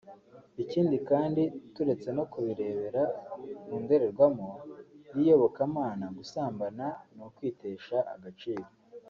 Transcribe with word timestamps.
Ikindi 0.63 0.97
kandi 1.09 1.43
turetse 1.73 2.09
no 2.17 2.23
Kubirebera 2.31 3.01
mu 3.67 3.75
ndorerwamo 3.83 4.49
y’iyobokamana 5.15 6.05
gusambana 6.17 6.85
ni 7.13 7.21
ukwitesha 7.27 7.97
agaciro 8.15 8.65